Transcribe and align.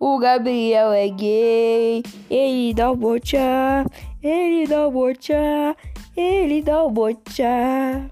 O 0.00 0.16
Gabriel 0.16 0.92
é 0.92 1.08
gay, 1.08 2.04
ele 2.30 2.72
dá 2.72 2.88
o 2.92 2.94
bocha, 2.94 3.84
ele 4.22 4.64
dá 4.64 4.86
o 4.86 4.92
bocha, 4.92 5.76
ele 6.16 6.62
dá 6.62 6.84
o 6.84 6.88
bocha. 6.88 8.08